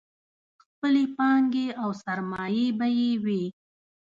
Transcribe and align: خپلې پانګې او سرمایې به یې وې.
خپلې 0.63 1.03
پانګې 1.17 1.67
او 1.81 1.89
سرمایې 2.03 2.67
به 2.77 2.87
یې 2.99 3.11
وې. 3.23 3.43